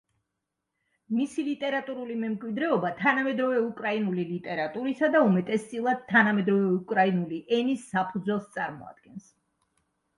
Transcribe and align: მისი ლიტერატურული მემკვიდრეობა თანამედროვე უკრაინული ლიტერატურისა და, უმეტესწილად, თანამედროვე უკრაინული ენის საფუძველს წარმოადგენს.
მისი 1.17 1.43
ლიტერატურული 1.49 2.15
მემკვიდრეობა 2.23 2.91
თანამედროვე 3.03 3.61
უკრაინული 3.67 4.27
ლიტერატურისა 4.31 5.13
და, 5.17 5.23
უმეტესწილად, 5.29 6.05
თანამედროვე 6.17 6.75
უკრაინული 6.81 7.43
ენის 7.63 7.89
საფუძველს 7.95 8.53
წარმოადგენს. 8.59 9.35